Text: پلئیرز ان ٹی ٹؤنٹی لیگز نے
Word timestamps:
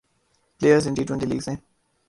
پلئیرز 0.61 0.87
ان 0.87 0.93
ٹی 0.93 1.03
ٹؤنٹی 1.03 1.25
لیگز 1.25 1.47
نے 1.47 1.55